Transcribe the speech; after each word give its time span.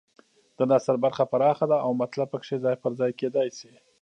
د 0.57 0.59
نثر 0.71 0.95
برخه 1.03 1.23
پراخه 1.31 1.65
ده 1.71 1.77
او 1.85 1.91
مطلب 2.01 2.27
پکې 2.33 2.55
ځای 2.63 2.75
پر 2.83 2.91
ځای 2.99 3.11
کېدای 3.19 3.49
شي. 3.59 3.71